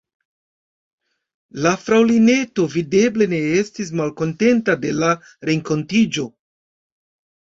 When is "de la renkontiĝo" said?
4.87-6.27